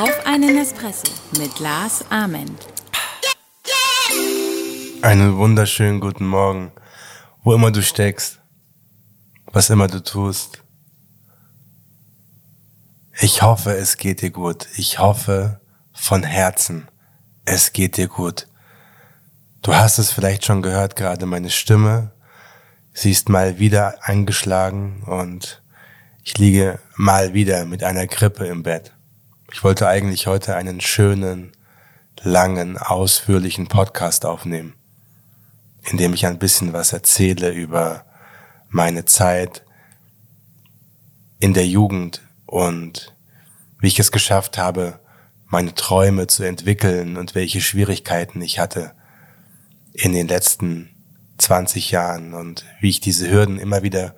[0.00, 2.66] Auf einen Espresso mit Lars Ament.
[5.02, 6.70] Einen wunderschönen guten Morgen,
[7.42, 8.38] wo immer du steckst,
[9.46, 10.62] was immer du tust.
[13.20, 14.68] Ich hoffe, es geht dir gut.
[14.76, 15.60] Ich hoffe
[15.92, 16.86] von Herzen,
[17.44, 18.46] es geht dir gut.
[19.62, 22.12] Du hast es vielleicht schon gehört, gerade meine Stimme.
[23.00, 25.62] Sie ist mal wieder eingeschlagen und
[26.24, 28.92] ich liege mal wieder mit einer Grippe im Bett.
[29.52, 31.52] Ich wollte eigentlich heute einen schönen,
[32.20, 34.74] langen, ausführlichen Podcast aufnehmen,
[35.88, 38.04] in dem ich ein bisschen was erzähle über
[38.68, 39.64] meine Zeit
[41.38, 43.14] in der Jugend und
[43.78, 44.98] wie ich es geschafft habe,
[45.46, 48.90] meine Träume zu entwickeln und welche Schwierigkeiten ich hatte
[49.92, 50.97] in den letzten
[51.38, 54.14] 20 Jahren und wie ich diese Hürden immer wieder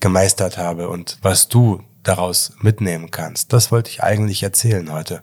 [0.00, 3.52] gemeistert habe und was du daraus mitnehmen kannst.
[3.52, 5.22] Das wollte ich eigentlich erzählen heute.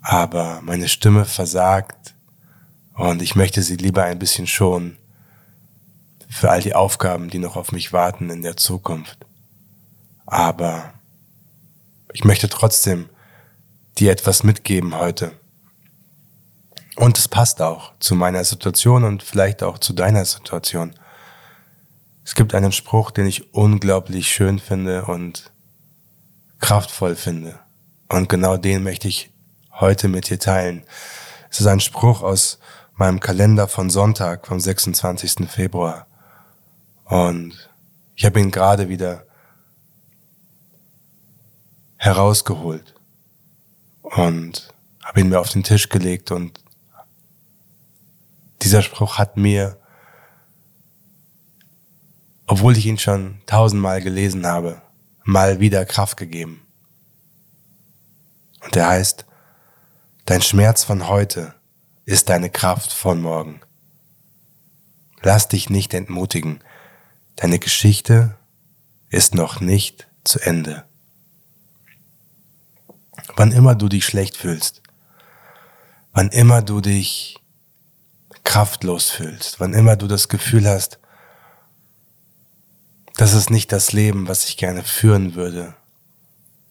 [0.00, 2.14] Aber meine Stimme versagt
[2.94, 4.96] und ich möchte sie lieber ein bisschen schonen
[6.28, 9.18] für all die Aufgaben, die noch auf mich warten in der Zukunft.
[10.26, 10.92] Aber
[12.12, 13.08] ich möchte trotzdem
[13.98, 15.32] dir etwas mitgeben heute.
[16.96, 20.94] Und es passt auch zu meiner Situation und vielleicht auch zu deiner Situation.
[22.24, 25.52] Es gibt einen Spruch, den ich unglaublich schön finde und
[26.60, 27.58] kraftvoll finde.
[28.08, 29.30] Und genau den möchte ich
[29.72, 30.84] heute mit dir teilen.
[31.50, 32.58] Es ist ein Spruch aus
[32.96, 35.50] meinem Kalender von Sonntag, vom 26.
[35.50, 36.06] Februar.
[37.04, 37.68] Und
[38.14, 39.26] ich habe ihn gerade wieder
[41.96, 42.94] herausgeholt
[44.02, 44.72] und
[45.02, 46.63] habe ihn mir auf den Tisch gelegt und
[48.64, 49.78] dieser Spruch hat mir,
[52.46, 54.80] obwohl ich ihn schon tausendmal gelesen habe,
[55.22, 56.66] mal wieder Kraft gegeben.
[58.62, 59.26] Und er heißt,
[60.24, 61.54] dein Schmerz von heute
[62.06, 63.60] ist deine Kraft von morgen.
[65.22, 66.62] Lass dich nicht entmutigen.
[67.36, 68.36] Deine Geschichte
[69.10, 70.84] ist noch nicht zu Ende.
[73.36, 74.82] Wann immer du dich schlecht fühlst,
[76.12, 77.43] wann immer du dich
[78.44, 80.98] kraftlos fühlst, wann immer du das Gefühl hast,
[83.16, 85.74] das ist nicht das Leben, was ich gerne führen würde.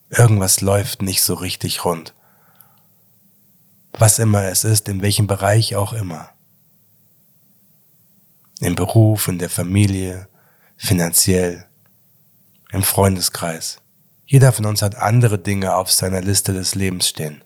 [0.10, 2.14] Irgendwas läuft nicht so richtig rund.
[3.94, 6.30] Was immer es ist, in welchem Bereich auch immer.
[8.60, 10.28] Im Beruf, in der Familie,
[10.76, 11.66] finanziell,
[12.72, 13.78] im Freundeskreis.
[14.26, 17.44] Jeder von uns hat andere Dinge auf seiner Liste des Lebens stehen.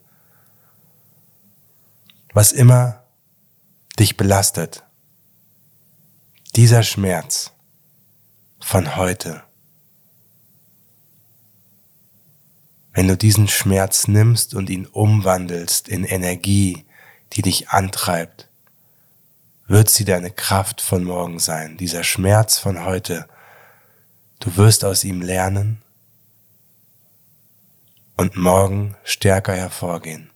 [2.34, 3.04] Was immer
[4.00, 4.84] dich belastet,
[6.56, 7.52] dieser Schmerz
[8.60, 9.44] von heute,
[12.94, 16.86] wenn du diesen Schmerz nimmst und ihn umwandelst in Energie,
[17.34, 18.50] die dich antreibt,
[19.68, 23.28] wird sie deine Kraft von morgen sein, dieser Schmerz von heute.
[24.40, 25.82] Du wirst aus ihm lernen
[28.16, 30.32] und morgen stärker hervorgehen.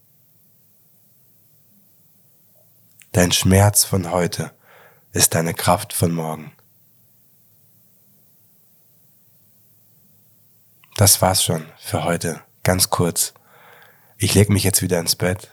[3.13, 4.51] Dein Schmerz von heute
[5.11, 6.53] ist deine Kraft von morgen.
[10.95, 13.33] Das war's schon für heute, ganz kurz.
[14.17, 15.49] Ich leg mich jetzt wieder ins Bett,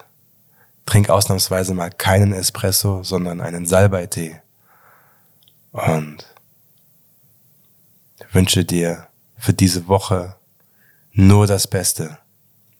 [0.86, 4.40] trink ausnahmsweise mal keinen Espresso, sondern einen Salbeitee
[5.72, 6.32] und
[8.30, 10.36] wünsche dir für diese Woche
[11.10, 12.18] nur das Beste.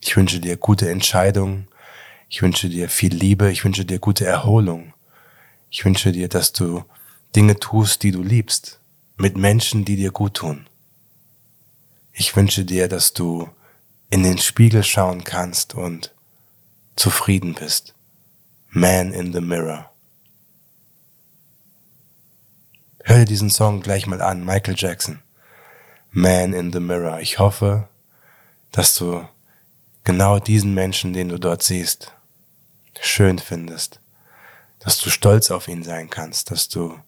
[0.00, 1.66] Ich wünsche dir gute Entscheidungen.
[2.28, 3.50] Ich wünsche dir viel Liebe.
[3.50, 4.93] Ich wünsche dir gute Erholung.
[5.71, 6.84] Ich wünsche dir, dass du
[7.34, 8.81] Dinge tust, die du liebst,
[9.16, 10.66] mit Menschen, die dir gut tun.
[12.12, 13.49] Ich wünsche dir, dass du
[14.11, 16.15] in den Spiegel schauen kannst und
[16.97, 17.94] zufrieden bist.
[18.71, 19.91] Man in the Mirror.
[23.05, 25.21] Hör dir diesen Song gleich mal an, Michael Jackson.
[26.10, 27.21] Man in the Mirror.
[27.21, 27.89] Ich hoffe,
[28.72, 29.27] dass du
[30.04, 32.13] genau diesen Menschen, den du dort siehst,
[33.00, 34.00] schön findest,
[34.78, 36.98] dass du stolz auf ihn sein kannst, dass du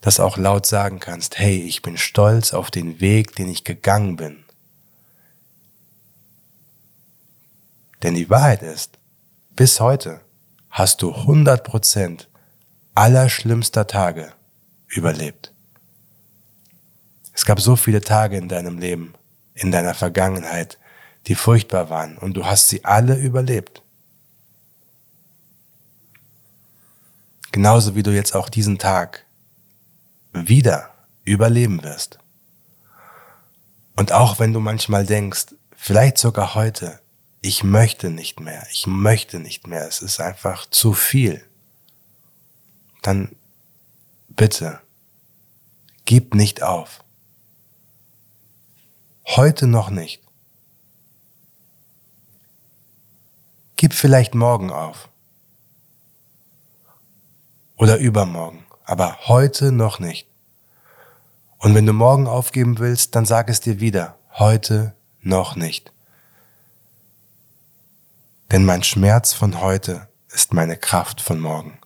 [0.00, 4.16] das auch laut sagen kannst, hey, ich bin stolz auf den Weg, den ich gegangen
[4.16, 4.44] bin.
[8.02, 8.98] Denn die Wahrheit ist,
[9.50, 10.20] bis heute
[10.70, 12.26] hast du 100%
[12.94, 14.32] aller schlimmster Tage
[14.88, 15.52] überlebt.
[17.32, 19.14] Es gab so viele Tage in deinem Leben,
[19.54, 20.78] in deiner Vergangenheit,
[21.26, 23.82] die furchtbar waren und du hast sie alle überlebt.
[27.52, 29.26] Genauso wie du jetzt auch diesen Tag
[30.32, 30.90] wieder
[31.24, 32.18] überleben wirst.
[33.94, 37.00] Und auch wenn du manchmal denkst, vielleicht sogar heute,
[37.42, 41.44] ich möchte nicht mehr, ich möchte nicht mehr, es ist einfach zu viel,
[43.02, 43.36] dann
[44.28, 44.80] bitte,
[46.04, 47.04] gib nicht auf.
[49.26, 50.22] Heute noch nicht.
[53.82, 55.08] Gib vielleicht morgen auf.
[57.76, 60.28] Oder übermorgen, aber heute noch nicht.
[61.58, 65.92] Und wenn du morgen aufgeben willst, dann sag es dir wieder, heute noch nicht.
[68.52, 71.76] Denn mein Schmerz von heute ist meine Kraft von morgen.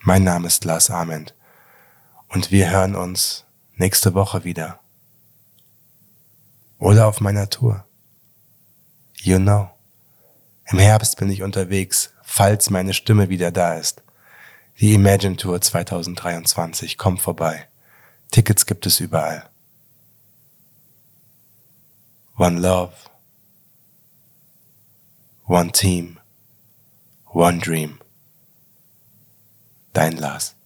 [0.00, 1.34] Mein Name ist Lars Ament
[2.28, 3.46] und wir hören uns
[3.76, 4.78] nächste Woche wieder.
[6.78, 7.86] Oder auf meiner Tour.
[9.24, 9.70] You know.
[10.66, 14.02] Im Herbst bin ich unterwegs, falls meine Stimme wieder da ist.
[14.80, 17.68] Die Imagine Tour 2023 kommt vorbei.
[18.32, 19.48] Tickets gibt es überall.
[22.36, 22.94] One Love.
[25.46, 26.18] One Team.
[27.26, 28.00] One Dream.
[29.92, 30.56] Dein Lars.